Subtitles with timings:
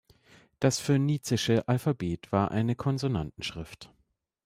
[0.59, 3.93] Das phönizische Alphabet war eine Konsonantenschrift.